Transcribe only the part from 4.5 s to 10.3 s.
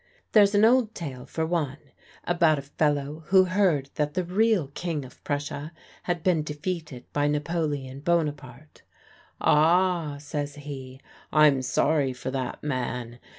King of Prussia had been defeated by Napoleon Bonaparte. "Ah,"